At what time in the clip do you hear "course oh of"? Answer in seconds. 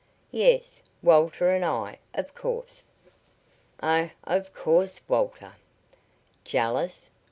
2.33-4.51